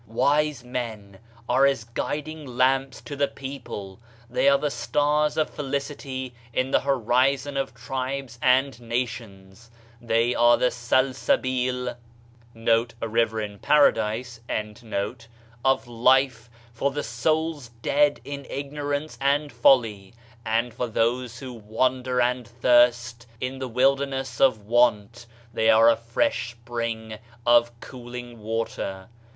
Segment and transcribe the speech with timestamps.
[0.07, 3.99] Wise men arc as guiding lamps to the people.
[4.31, 9.69] They are the stars of felicity in the horizon of tribes and nations;
[10.01, 11.97] they are the Salsabil'
[15.65, 20.13] of life for the souls dead in ignorance and folly;
[20.43, 25.95] and for those who wander and thirst in the wilderness of want they are a
[25.95, 29.07] fresh spring of cooling water.